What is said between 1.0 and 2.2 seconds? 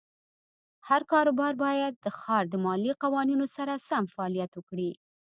کاروبار باید د